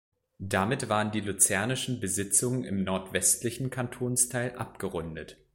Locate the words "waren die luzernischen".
0.89-1.99